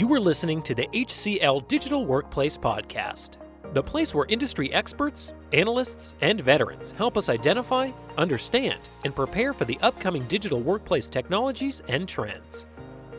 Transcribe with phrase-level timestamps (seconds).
[0.00, 3.32] You are listening to the HCL Digital Workplace Podcast,
[3.74, 9.66] the place where industry experts, analysts, and veterans help us identify, understand, and prepare for
[9.66, 12.66] the upcoming digital workplace technologies and trends.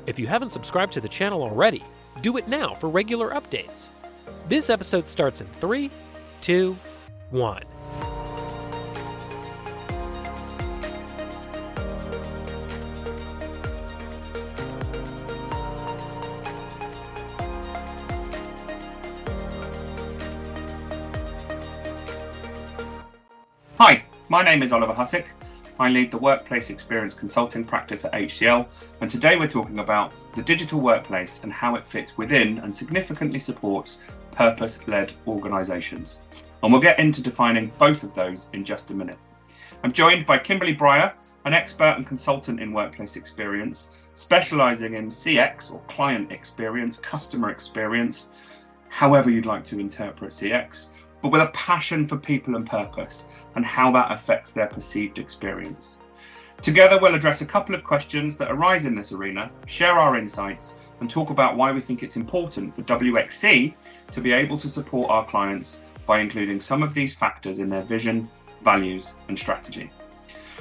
[0.07, 1.83] If you haven't subscribed to the channel already,
[2.21, 3.91] do it now for regular updates.
[4.49, 5.91] This episode starts in three,
[6.41, 6.75] two,
[7.29, 7.61] one.
[23.83, 25.25] Hi, my name is Oliver Hussick.
[25.79, 28.67] I lead the Workplace Experience Consulting practice at HCL,
[29.01, 33.39] and today we're talking about the digital workplace and how it fits within and significantly
[33.39, 33.97] supports
[34.33, 36.21] purpose led organisations.
[36.61, 39.17] And we'll get into defining both of those in just a minute.
[39.83, 41.13] I'm joined by Kimberly Breyer,
[41.45, 48.29] an expert and consultant in workplace experience, specialising in CX or client experience, customer experience,
[48.89, 50.89] however you'd like to interpret CX,
[51.21, 55.97] but with a passion for people and purpose and how that affects their perceived experience.
[56.61, 60.75] Together, we'll address a couple of questions that arise in this arena, share our insights,
[60.99, 63.73] and talk about why we think it's important for WXC
[64.11, 67.81] to be able to support our clients by including some of these factors in their
[67.81, 68.29] vision,
[68.63, 69.89] values, and strategy.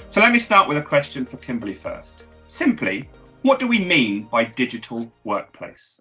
[0.08, 2.24] So, let me start with a question for Kimberly first.
[2.48, 3.10] Simply,
[3.42, 6.00] what do we mean by digital workplace?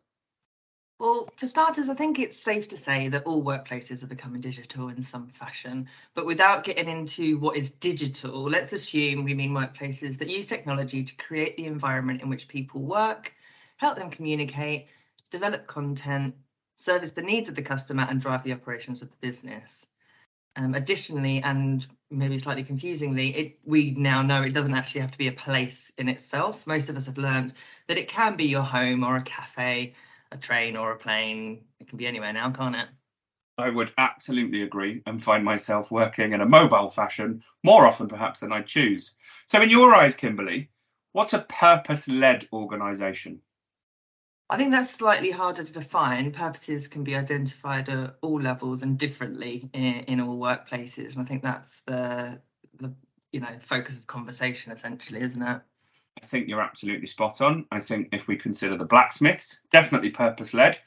[1.00, 4.90] Well, for starters, I think it's safe to say that all workplaces are becoming digital
[4.90, 5.88] in some fashion.
[6.14, 11.06] But without getting into what is digital, let's assume we mean workplaces that use technology
[11.06, 13.34] to create the environment in which people work,
[13.78, 14.88] help them communicate,
[15.32, 16.36] develop content,
[16.76, 19.86] service the needs of the customer, and drive the operations of the business.
[20.58, 25.18] Um, additionally, and maybe slightly confusingly, it, we now know it doesn't actually have to
[25.18, 26.68] be a place in itself.
[26.68, 27.54] Most of us have learned
[27.88, 29.94] that it can be your home or a cafe
[30.32, 31.66] a train or a plane.
[31.80, 32.88] It can be anywhere now, can't it?
[33.58, 38.40] I would absolutely agree and find myself working in a mobile fashion more often perhaps
[38.40, 39.16] than I choose.
[39.48, 40.70] So, in your eyes, Kimberly,
[41.12, 43.42] what's a purpose led organisation?
[44.50, 46.32] I think that's slightly harder to define.
[46.32, 51.14] Purposes can be identified at all levels and differently in, in all workplaces.
[51.14, 52.42] And I think that's the,
[52.80, 52.94] the
[53.32, 55.62] you know focus of conversation essentially, isn't it?
[56.22, 57.66] I think you're absolutely spot on.
[57.72, 60.78] I think if we consider the blacksmiths, definitely purpose led,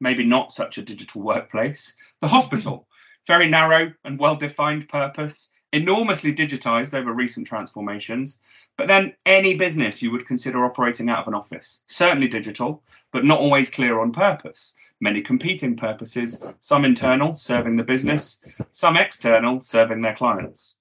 [0.00, 1.96] maybe not such a digital workplace.
[2.20, 2.86] The hospital,
[3.26, 8.38] very narrow and well defined purpose, enormously digitized over recent transformations.
[8.76, 12.82] But then any business you would consider operating out of an office, certainly digital,
[13.12, 14.74] but not always clear on purpose.
[15.00, 18.40] Many competing purposes, some internal, serving the business,
[18.72, 20.76] some external, serving their clients.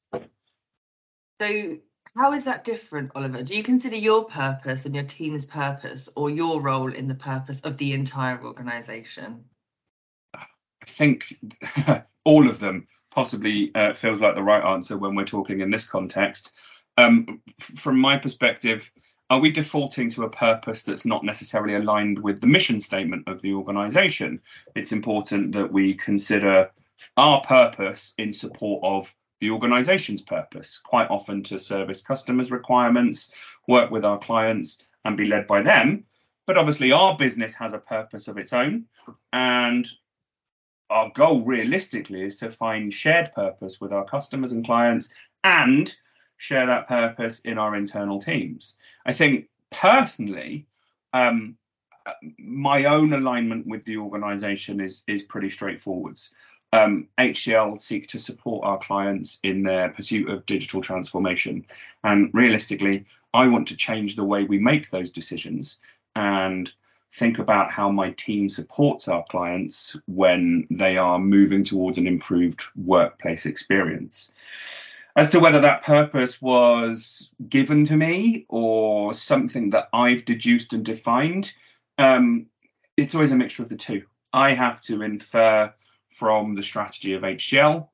[1.39, 1.77] So
[2.15, 3.43] how is that different, Oliver?
[3.43, 7.61] Do you consider your purpose and your team's purpose or your role in the purpose
[7.61, 9.45] of the entire organization?
[10.33, 10.45] I
[10.85, 11.35] think
[12.25, 15.85] all of them possibly uh, feels like the right answer when we're talking in this
[15.85, 16.53] context.
[16.97, 18.91] Um, from my perspective,
[19.29, 23.41] are we defaulting to a purpose that's not necessarily aligned with the mission statement of
[23.41, 24.41] the organization?
[24.75, 26.71] It's important that we consider
[27.15, 33.31] our purpose in support of the organization's purpose, quite often to service customers' requirements,
[33.67, 36.05] work with our clients, and be led by them.
[36.45, 38.85] But obviously, our business has a purpose of its own.
[39.33, 39.87] And
[40.89, 45.11] our goal realistically is to find shared purpose with our customers and clients
[45.43, 45.93] and
[46.37, 48.77] share that purpose in our internal teams.
[49.05, 50.67] I think personally,
[51.13, 51.57] um,
[52.37, 56.19] my own alignment with the organization is is pretty straightforward
[56.73, 61.65] um, HCL seek to support our clients in their pursuit of digital transformation.
[62.03, 65.79] And realistically, I want to change the way we make those decisions
[66.15, 66.71] and
[67.13, 72.63] think about how my team supports our clients when they are moving towards an improved
[72.75, 74.31] workplace experience.
[75.13, 80.85] As to whether that purpose was given to me or something that I've deduced and
[80.85, 81.53] defined,
[81.97, 82.45] um,
[82.95, 84.03] it's always a mixture of the two.
[84.31, 85.73] I have to infer
[86.11, 87.87] from the strategy of HCL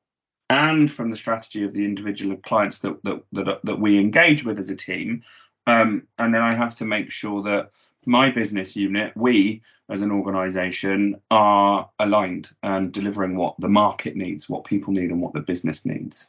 [0.50, 4.58] and from the strategy of the individual clients that that that, that we engage with
[4.58, 5.22] as a team.
[5.66, 7.72] Um, and then I have to make sure that
[8.06, 14.48] my business unit, we as an organization, are aligned and delivering what the market needs,
[14.48, 16.26] what people need, and what the business needs.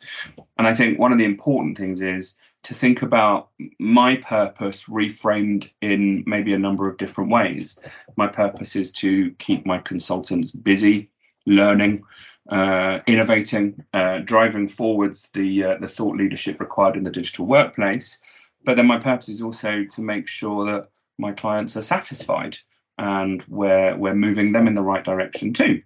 [0.58, 3.50] And I think one of the important things is to think about
[3.80, 7.80] my purpose reframed in maybe a number of different ways.
[8.18, 11.10] My purpose is to keep my consultants busy,
[11.50, 12.04] learning,
[12.50, 18.22] uh, innovating, uh, driving forwards the uh, the thought leadership required in the digital workplace.
[18.64, 22.58] But then my purpose is also to make sure that my clients are satisfied
[22.98, 25.82] and we're we're moving them in the right direction too.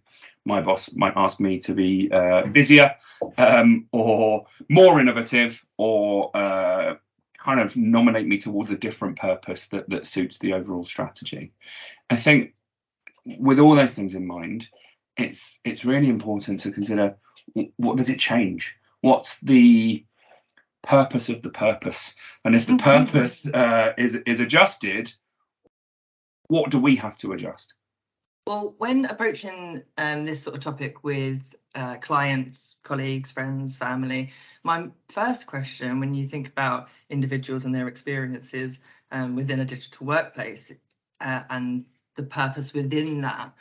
[0.46, 2.96] My boss might ask me to be uh, busier
[3.38, 6.96] um, or more innovative or uh,
[7.38, 11.54] kind of nominate me towards a different purpose that that suits the overall strategy.
[12.10, 12.54] I think
[13.26, 14.68] with all those things in mind,
[15.18, 17.18] it's it's really important to consider
[17.78, 18.76] what does it change?
[19.02, 20.06] What's the
[20.82, 22.16] purpose of the purpose?
[22.44, 23.06] And if the mm-hmm.
[23.06, 25.12] purpose uh, is is adjusted,
[26.48, 27.74] what do we have to adjust?
[28.46, 34.32] Well, when approaching um, this sort of topic with uh, clients, colleagues, friends, family,
[34.64, 38.80] my first question when you think about individuals and their experiences
[39.12, 40.74] um, within a digital workplace
[41.22, 43.54] uh, and the purpose within that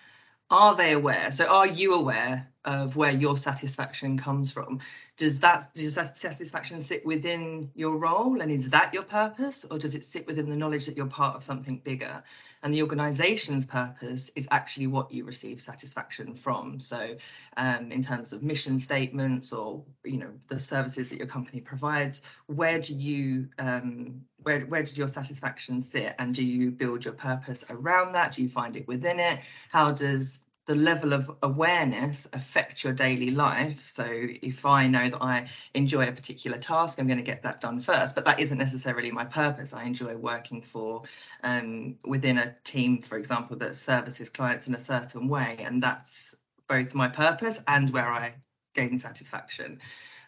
[0.52, 1.32] are they aware?
[1.32, 4.80] So are you aware of where your satisfaction comes from?
[5.16, 9.78] Does that does that satisfaction sit within your role and is that your purpose or
[9.78, 12.22] does it sit within the knowledge that you're part of something bigger?
[12.62, 16.78] And the organization's purpose is actually what you receive satisfaction from.
[16.78, 17.16] So
[17.56, 22.22] um, in terms of mission statements or you know the services that your company provides
[22.46, 27.14] where do you um, where where did your satisfaction sit and do you build your
[27.14, 29.40] purpose around that do you find it within it
[29.70, 33.84] how does the level of awareness affect your daily life.
[33.88, 37.60] So if I know that I enjoy a particular task, I'm going to get that
[37.60, 38.14] done first.
[38.14, 39.72] But that isn't necessarily my purpose.
[39.72, 41.02] I enjoy working for
[41.42, 46.36] um, within a team, for example, that services clients in a certain way, and that's
[46.68, 48.34] both my purpose and where I
[48.74, 49.80] gain satisfaction.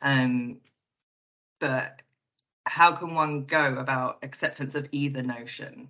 [0.03, 0.61] Um,
[1.61, 2.03] but
[2.67, 5.89] how can one go about acceptance of either notion?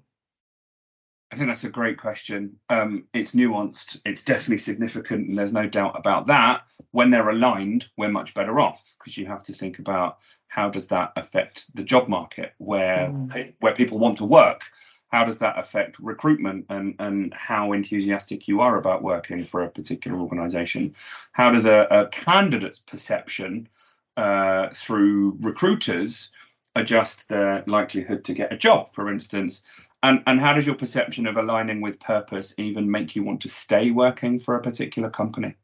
[1.32, 2.60] I think that's a great question.
[2.68, 4.00] Um, it's nuanced.
[4.04, 6.62] It's definitely significant, and there's no doubt about that.
[6.92, 10.88] When they're aligned, we're much better off because you have to think about how does
[10.88, 13.52] that affect the job market, where mm.
[13.58, 14.62] where people want to work.
[15.08, 19.70] How does that affect recruitment and and how enthusiastic you are about working for a
[19.70, 20.94] particular organisation?
[21.32, 23.68] How does a, a candidate's perception
[24.16, 26.30] uh, through recruiters
[26.76, 29.62] adjust their likelihood to get a job, for instance?
[30.02, 33.48] And, and how does your perception of aligning with purpose even make you want to
[33.48, 35.54] stay working for a particular company?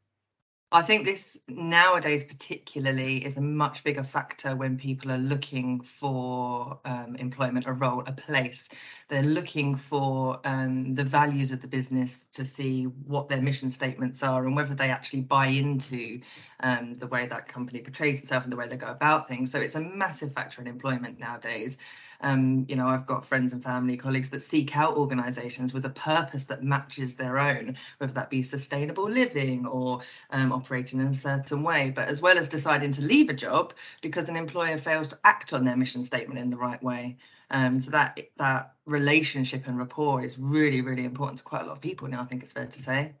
[0.73, 6.79] I think this nowadays, particularly, is a much bigger factor when people are looking for
[6.85, 8.69] um, employment, a role, a place.
[9.09, 14.23] They're looking for um, the values of the business to see what their mission statements
[14.23, 16.21] are and whether they actually buy into
[16.61, 19.51] um, the way that company portrays itself and the way they go about things.
[19.51, 21.77] So it's a massive factor in employment nowadays.
[22.21, 25.89] Um, you know, I've got friends and family, colleagues that seek out organisations with a
[25.89, 31.13] purpose that matches their own, whether that be sustainable living or um, operating in a
[31.13, 31.89] certain way.
[31.89, 35.53] But as well as deciding to leave a job because an employer fails to act
[35.53, 37.17] on their mission statement in the right way.
[37.49, 41.73] Um, so that that relationship and rapport is really, really important to quite a lot
[41.73, 42.21] of people now.
[42.21, 43.15] I think it's fair to say.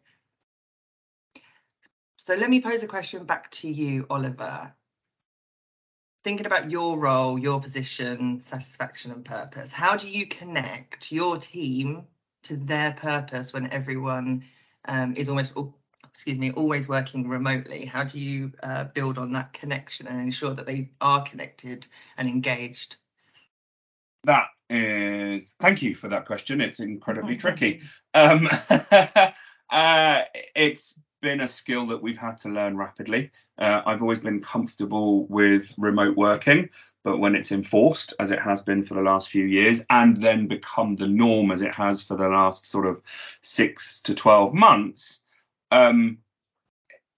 [2.17, 4.73] So let me pose a question back to you, Oliver
[6.23, 12.03] thinking about your role, your position, satisfaction, and purpose, how do you connect your team
[12.43, 14.43] to their purpose when everyone
[14.85, 15.53] um, is almost,
[16.03, 17.85] excuse me, always working remotely?
[17.85, 21.87] How do you uh, build on that connection and ensure that they are connected
[22.17, 22.97] and engaged?
[24.23, 26.61] That is, thank you for that question.
[26.61, 27.81] It's incredibly tricky.
[28.13, 30.21] Um, uh,
[30.55, 33.31] it's been a skill that we've had to learn rapidly.
[33.57, 36.69] Uh, I've always been comfortable with remote working,
[37.03, 40.47] but when it's enforced, as it has been for the last few years, and then
[40.47, 43.01] become the norm as it has for the last sort of
[43.41, 45.23] six to 12 months,
[45.69, 46.17] um,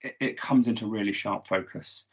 [0.01, 2.05] it, it comes into really sharp focus.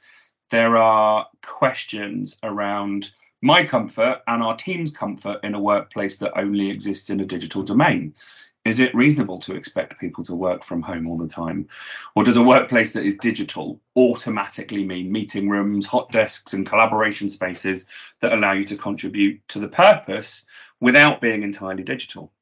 [0.50, 3.10] There are questions around
[3.42, 7.62] my comfort and our team's comfort in a workplace that only exists in a digital
[7.62, 8.14] domain.
[8.64, 11.68] Is it reasonable to expect people to work from home all the time?
[12.14, 17.30] Or does a workplace that is digital automatically mean meeting rooms, hot desks, and collaboration
[17.30, 17.86] spaces
[18.20, 20.44] that allow you to contribute to the purpose
[20.78, 22.32] without being entirely digital?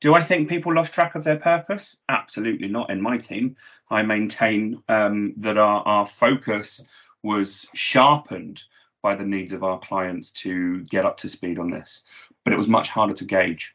[0.00, 1.96] Do I think people lost track of their purpose?
[2.08, 3.56] Absolutely not in my team.
[3.90, 6.86] I maintain um, that our, our focus
[7.22, 8.62] was sharpened
[9.02, 12.04] by the needs of our clients to get up to speed on this,
[12.44, 13.74] but it was much harder to gauge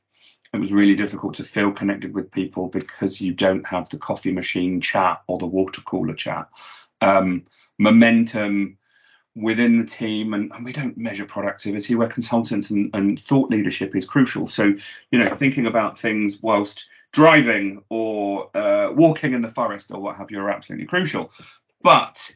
[0.54, 4.32] it was really difficult to feel connected with people because you don't have the coffee
[4.32, 6.50] machine chat or the water cooler chat.
[7.02, 7.46] Um,
[7.78, 8.78] momentum
[9.36, 11.96] within the team, and, and, we don't measure productivity.
[11.96, 14.48] We're consultants, and, and thought leadership is crucial.
[14.48, 14.74] So,
[15.12, 20.18] you know, thinking about things whilst driving or uh, walking in the forest or what
[20.18, 21.32] have you are absolutely crucial.
[21.82, 22.36] But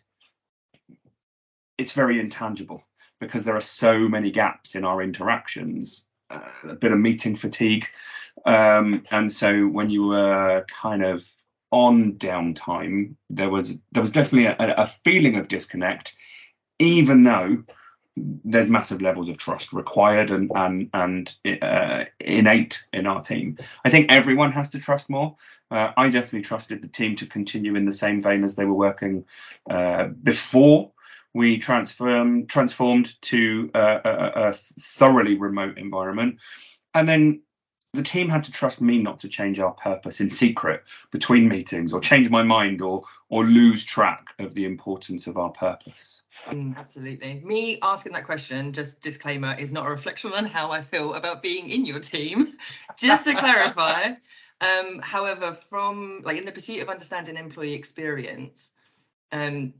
[1.77, 2.83] it's very intangible
[3.19, 6.05] because there are so many gaps in our interactions
[6.69, 7.87] a bit of meeting fatigue
[8.45, 11.27] Um, and so when you were kind of
[11.71, 16.15] on downtime, there was there was definitely a, a feeling of disconnect,
[16.79, 17.63] even though
[18.17, 23.57] there's massive levels of trust required and and and uh, innate in our team.
[23.85, 25.37] I think everyone has to trust more.
[25.71, 28.75] Uh, I definitely trusted the team to continue in the same vein as they were
[28.75, 29.25] working
[29.69, 30.92] uh, before
[31.33, 36.39] we transform transformed to a, a, a thoroughly remote environment,
[36.93, 37.41] and then
[37.93, 41.93] the team had to trust me not to change our purpose in secret between meetings
[41.93, 46.23] or change my mind or or lose track of the importance of our purpose.
[46.47, 47.41] Mm, absolutely.
[47.43, 51.43] Me asking that question just disclaimer is not a reflection on how i feel about
[51.43, 52.53] being in your team.
[52.97, 54.13] Just to clarify
[54.61, 58.71] um, however from like in the pursuit of understanding employee experience
[59.31, 59.73] um,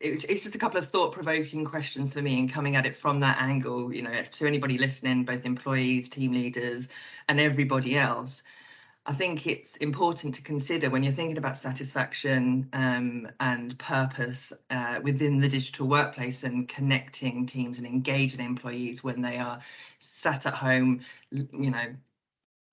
[0.00, 3.40] it's just a couple of thought-provoking questions for me and coming at it from that
[3.40, 6.88] angle you know to anybody listening both employees team leaders
[7.28, 8.42] and everybody else.
[9.06, 15.00] I think it's important to consider when you're thinking about satisfaction um, and purpose uh,
[15.02, 19.60] within the digital workplace and connecting teams and engaging employees when they are
[19.98, 21.86] sat at home you know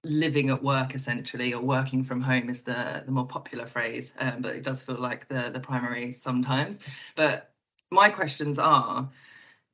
[0.05, 4.41] living at work essentially or working from home is the the more popular phrase um,
[4.41, 6.79] but it does feel like the the primary sometimes.
[7.15, 7.51] But
[7.91, 9.09] my questions are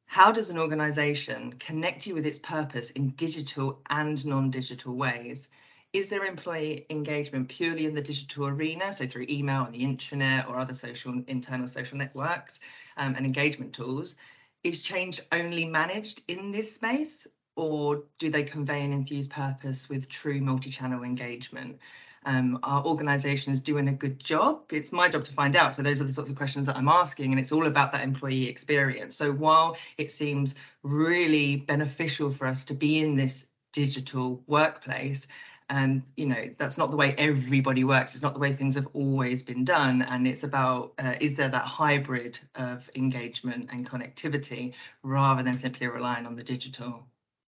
[0.06, 5.48] how does an organization connect you with its purpose in digital and non-digital ways?
[5.94, 10.50] Is there employee engagement purely in the digital arena so through email and the intranet
[10.50, 12.60] or other social internal social networks
[12.98, 14.16] um, and engagement tools?
[14.64, 20.10] Is change only managed in this space or do they convey an enthused purpose with
[20.10, 21.80] true multi-channel engagement?
[22.24, 24.72] Um, are organizations doing a good job?
[24.72, 25.74] It's my job to find out.
[25.74, 28.04] So those are the sorts of questions that I'm asking, and it's all about that
[28.04, 29.16] employee experience.
[29.16, 35.28] So while it seems really beneficial for us to be in this digital workplace,
[35.72, 38.88] and you know that's not the way everybody works it's not the way things have
[38.94, 44.74] always been done and it's about uh, is there that hybrid of engagement and connectivity
[45.02, 47.08] rather than simply relying on the digital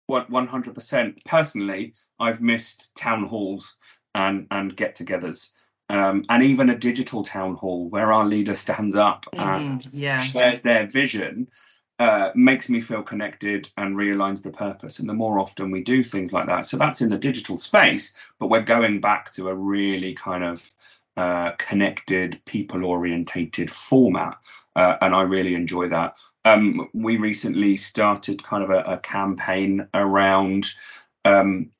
[0.08, 1.24] 100%.
[1.24, 3.76] Personally, I've missed town halls
[4.14, 5.50] and, and get togethers.
[5.90, 10.20] Um, and even a digital town hall where our leader stands up mm, and yeah.
[10.20, 11.48] shares their vision
[11.98, 14.98] uh, makes me feel connected and realigns the purpose.
[14.98, 18.14] And the more often we do things like that, so that's in the digital space,
[18.38, 20.70] but we're going back to a really kind of
[21.16, 24.36] uh, connected, people orientated format.
[24.76, 26.14] Uh, and I really enjoy that.
[26.48, 30.66] Um, we recently started kind of a, a campaign around
[31.24, 31.70] um,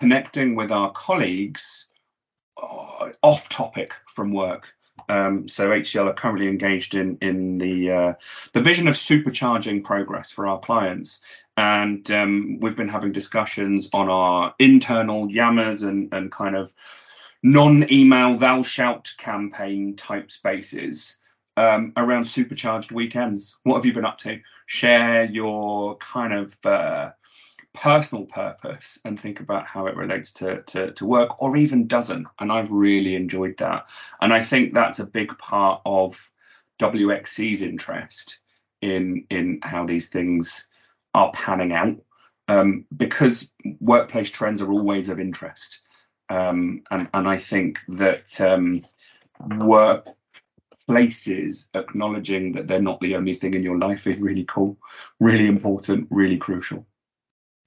[0.00, 1.88] connecting with our colleagues
[2.56, 4.72] uh, off topic from work.
[5.10, 8.14] Um, so HCL are currently engaged in in the uh,
[8.54, 11.20] the vision of supercharging progress for our clients,
[11.56, 16.72] and um, we've been having discussions on our internal yammers and and kind of
[17.42, 21.18] non-email thou shalt campaign type spaces
[21.56, 23.56] um, around supercharged weekends.
[23.62, 24.40] What have you been up to?
[24.66, 27.10] Share your kind of uh,
[27.72, 32.26] personal purpose and think about how it relates to, to, to work or even doesn't.
[32.38, 33.88] And I've really enjoyed that.
[34.20, 36.30] And I think that's a big part of
[36.80, 38.38] WXC's interest
[38.82, 40.68] in in how these things
[41.14, 41.96] are panning out
[42.48, 45.82] um, because workplace trends are always of interest.
[46.28, 48.84] Um, and, and I think that um,
[49.40, 50.08] work
[50.88, 54.76] places acknowledging that they're not the only thing in your life is really cool,
[55.20, 56.86] really important, really crucial.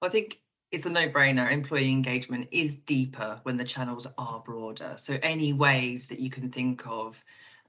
[0.01, 0.39] I think
[0.71, 1.51] it's a no-brainer.
[1.51, 4.95] Employee engagement is deeper when the channels are broader.
[4.97, 7.21] So any ways that you can think of,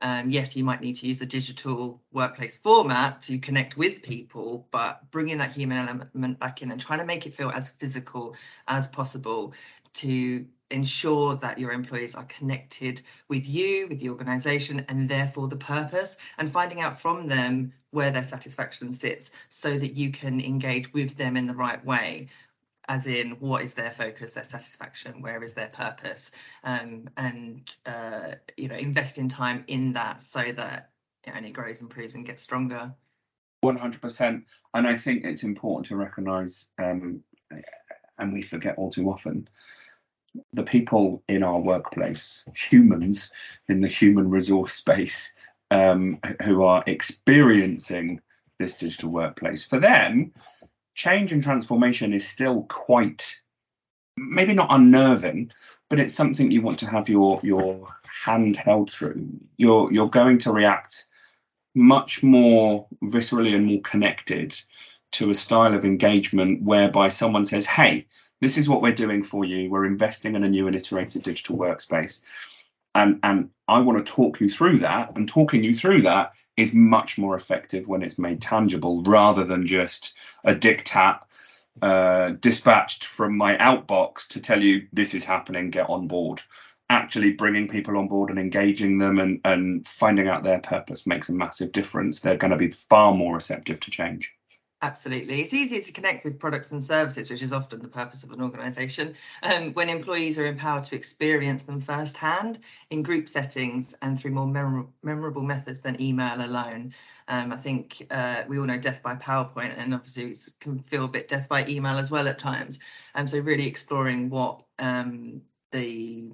[0.03, 4.67] um, yes, you might need to use the digital workplace format to connect with people,
[4.71, 8.35] but bringing that human element back in and trying to make it feel as physical
[8.69, 9.53] as possible
[9.95, 15.57] to ensure that your employees are connected with you, with the organization, and therefore the
[15.57, 20.93] purpose, and finding out from them where their satisfaction sits so that you can engage
[20.93, 22.29] with them in the right way.
[22.89, 26.33] As in, what is their focus, their satisfaction, where is their purpose,
[26.65, 30.91] um, and uh, you know, invest in time in that so that
[31.25, 32.93] it only grows, improves, and gets stronger.
[33.61, 37.23] One hundred percent, and I think it's important to recognise, um,
[38.19, 39.49] and we forget all too often,
[40.53, 43.33] the people in our workplace, humans
[43.69, 45.35] in the human resource space,
[45.71, 48.21] um, who are experiencing
[48.59, 50.33] this digital workplace, for them,
[50.95, 53.41] change and transformation is still quite
[54.17, 55.51] maybe not unnerving,
[55.89, 57.89] but it's something you want to have your your
[58.25, 59.29] hand held through.
[59.57, 61.07] You're you're going to react
[61.75, 64.61] much more viscerally and more connected
[65.13, 68.07] to a style of engagement whereby someone says, "Hey,
[68.41, 69.71] This is what we're doing for you.
[69.71, 72.25] We're investing in a new and iterative digital workspace.
[72.95, 75.17] And, and I want to talk you through that.
[75.17, 79.67] And talking you through that is much more effective when it's made tangible rather than
[79.67, 81.21] just a diktat
[81.83, 86.43] uh, dispatched from my outbox to tell you this is happening, get on board.
[86.89, 91.29] Actually, bringing people on board and engaging them and, and finding out their purpose makes
[91.29, 92.21] a massive difference.
[92.21, 94.35] They're going to be far more receptive to change.
[94.83, 95.43] Absolutely.
[95.43, 98.41] It's easier to connect with products and services, which is often the purpose of an
[98.41, 104.31] organisation, um, when employees are empowered to experience them firsthand in group settings and through
[104.31, 106.95] more memor- memorable methods than email alone.
[107.29, 111.05] Um, I think uh, we all know death by PowerPoint, and obviously it can feel
[111.05, 112.79] a bit death by email as well at times.
[113.15, 116.33] And um, so, really exploring what um, the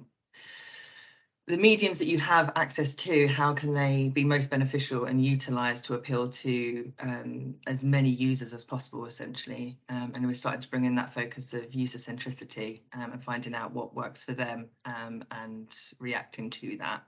[1.47, 5.85] the mediums that you have access to, how can they be most beneficial and utilized
[5.85, 9.79] to appeal to um, as many users as possible, essentially?
[9.87, 13.55] Um, and we're starting to bring in that focus of user centricity um, and finding
[13.55, 17.03] out what works for them um, and reacting to that.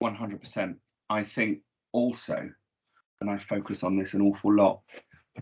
[0.00, 0.76] 100%.
[1.10, 1.58] I think
[1.90, 2.48] also,
[3.20, 4.82] and I focus on this an awful lot,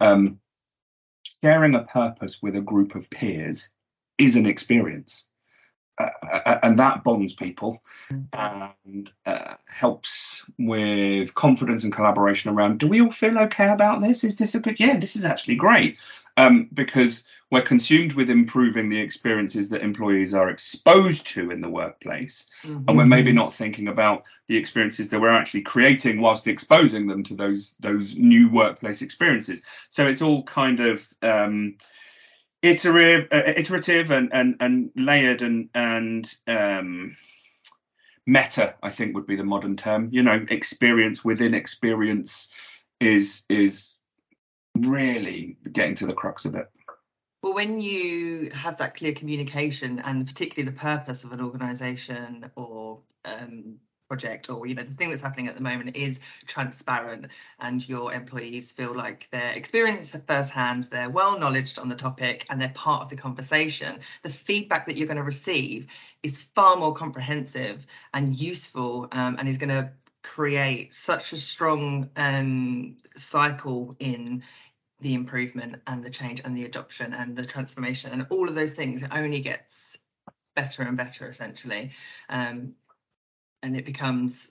[0.01, 0.41] um,
[1.45, 3.75] sharing a purpose with a group of peers
[4.17, 5.29] is an experience
[5.99, 8.27] uh, and that bonds people mm.
[8.33, 14.25] and uh, helps with confidence and collaboration around do we all feel okay about this
[14.25, 15.99] is this a good yeah this is actually great
[16.37, 21.69] um, because we're consumed with improving the experiences that employees are exposed to in the
[21.69, 22.85] workplace mm-hmm.
[22.87, 27.23] and we're maybe not thinking about the experiences that we're actually creating whilst exposing them
[27.25, 31.75] to those those new workplace experiences so it's all kind of um,
[32.63, 37.17] iterative, uh, iterative and, and and layered and and um,
[38.27, 38.75] meta.
[38.83, 40.09] I think would be the modern term.
[40.13, 42.53] You know, experience within experience
[43.01, 43.95] is is
[44.77, 46.69] really getting to the crux of it.
[47.43, 53.01] Well, when you have that clear communication and particularly the purpose of an organization or
[53.25, 53.77] um,
[54.09, 57.27] project or you know the thing that's happening at the moment is transparent
[57.61, 62.61] and your employees feel like they're experiencing firsthand they're well knowledged on the topic and
[62.61, 64.01] they're part of the conversation.
[64.23, 65.87] The feedback that you're going to receive
[66.23, 69.91] is far more comprehensive and useful um, and is going to
[70.23, 74.43] create such a strong um, cycle in
[75.01, 78.73] the improvement and the change and the adoption and the transformation and all of those
[78.73, 79.97] things it only gets
[80.57, 81.93] better and better essentially.
[82.29, 82.75] Um,
[83.63, 84.51] and it becomes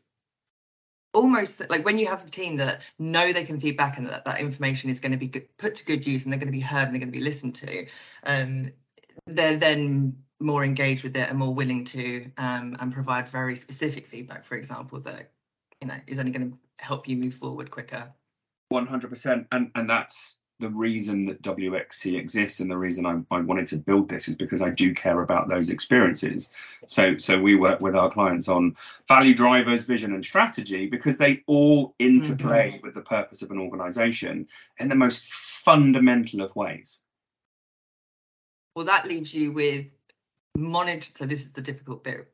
[1.13, 4.25] almost like when you have a team that know they can feed back and that
[4.25, 6.59] that information is going to be put to good use and they're going to be
[6.59, 7.87] heard and they're going to be listened to
[8.23, 8.69] um,
[9.25, 14.05] they're then more engaged with it and more willing to um, and provide very specific
[14.05, 15.31] feedback for example that
[15.81, 18.07] you know is only going to help you move forward quicker.
[18.71, 23.67] 100% and and that's the reason that WXC exists and the reason I, I, wanted
[23.67, 26.49] to build this is because I do care about those experiences.
[26.87, 28.75] So, so we work with our clients on
[29.07, 32.85] value drivers, vision, and strategy because they all interplay mm-hmm.
[32.85, 34.47] with the purpose of an organization
[34.79, 37.01] in the most fundamental of ways.
[38.75, 39.85] Well, that leaves you with
[40.55, 41.11] monitor.
[41.15, 42.31] So this is the difficult bit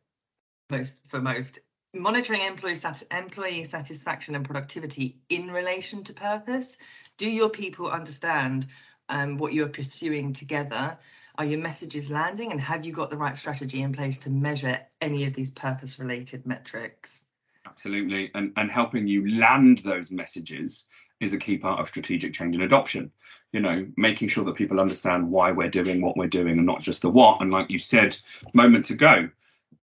[0.69, 1.59] most for most
[1.93, 6.77] monitoring employee, sat- employee satisfaction and productivity in relation to purpose.
[7.17, 8.67] Do your people understand
[9.09, 10.97] um, what you're pursuing together?
[11.37, 12.51] Are your messages landing?
[12.51, 15.99] And have you got the right strategy in place to measure any of these purpose
[15.99, 17.21] related metrics?
[17.65, 18.31] Absolutely.
[18.33, 20.87] And, and helping you land those messages
[21.19, 23.11] is a key part of strategic change and adoption.
[23.51, 26.81] You know, making sure that people understand why we're doing what we're doing and not
[26.81, 27.41] just the what.
[27.41, 28.17] And like you said
[28.53, 29.29] moments ago,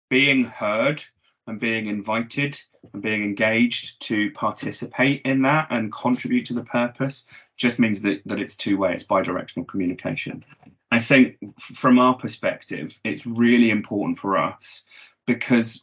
[0.08, 1.02] being heard
[1.48, 2.60] and being invited
[2.92, 8.20] and being engaged to participate in that and contribute to the purpose just means that,
[8.26, 10.44] that it's two way, it's bi directional communication.
[10.92, 14.84] I think from our perspective, it's really important for us
[15.26, 15.82] because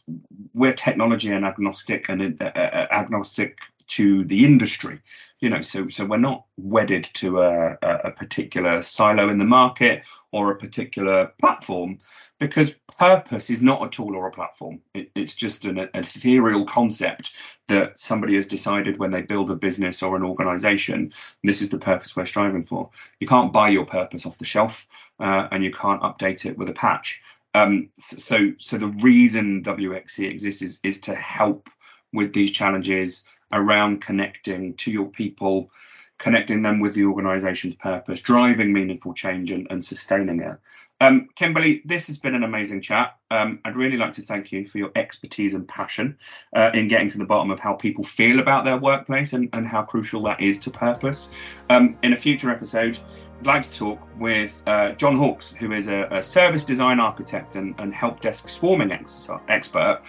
[0.54, 5.00] we're technology and agnostic and uh, uh, agnostic to the industry
[5.40, 10.04] you know so so we're not wedded to a, a particular silo in the market
[10.32, 11.98] or a particular platform
[12.38, 14.80] because purpose is not a tool or a platform.
[14.94, 17.32] It, it's just an, an, ethereal concept
[17.68, 21.12] that somebody has decided when they build a business or an organization.
[21.42, 22.90] This is the purpose we're striving for.
[23.20, 24.86] You can't buy your purpose off the shelf,
[25.20, 27.22] uh, and you can't update it with a patch.
[27.54, 31.68] Um, so, so the reason WXC exists is, is to help
[32.12, 35.70] with these challenges around connecting to your people,
[36.18, 40.58] connecting them with the organization's purpose, driving meaningful change and, and sustaining it.
[40.98, 43.16] Um, Kimberly, this has been an amazing chat.
[43.30, 46.16] Um, I'd really like to thank you for your expertise and passion
[46.54, 49.66] uh, in getting to the bottom of how people feel about their workplace and, and
[49.66, 51.30] how crucial that is to purpose.
[51.68, 52.98] Um, in a future episode,
[53.40, 57.56] I'd like to talk with uh, John Hawkes, who is a, a service design architect
[57.56, 60.00] and, and help desk swarming ex- expert,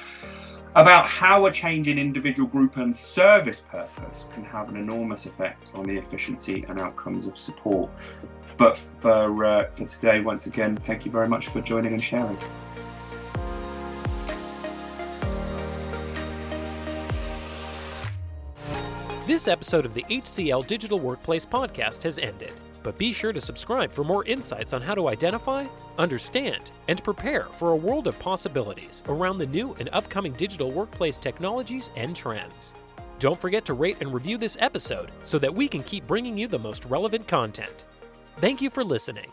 [0.77, 5.71] about how a change in individual group and service purpose can have an enormous effect
[5.73, 7.89] on the efficiency and outcomes of support.
[8.57, 12.37] But for, uh, for today, once again, thank you very much for joining and sharing.
[19.25, 23.91] This episode of the HCL Digital Workplace podcast has ended, but be sure to subscribe
[23.91, 25.65] for more insights on how to identify,
[25.97, 31.17] understand, and prepare for a world of possibilities around the new and upcoming digital workplace
[31.17, 32.73] technologies and trends.
[33.19, 36.47] Don't forget to rate and review this episode so that we can keep bringing you
[36.47, 37.85] the most relevant content.
[38.37, 39.31] Thank you for listening.